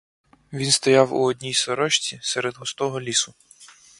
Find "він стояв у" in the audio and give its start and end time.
0.53-1.23